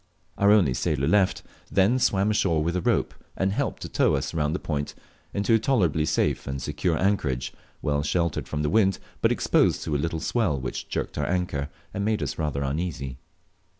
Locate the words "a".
2.75-2.81, 5.53-5.59, 9.95-10.01